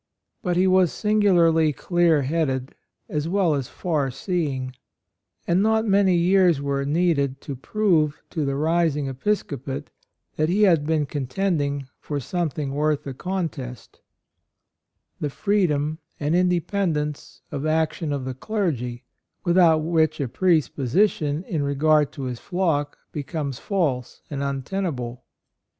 [0.41, 2.73] But he was singularly clear headed
[3.07, 4.73] as well as far seeing;
[5.45, 9.91] and not many years were needed to prove to the rising episcopate
[10.37, 15.29] that he had been contending for something worth a contest— AND MOTHER.
[15.29, 19.03] 77 the freedom and independence of action of the clergy,
[19.43, 25.25] without which a priest's position in re gard to his flock becomes false and untenable.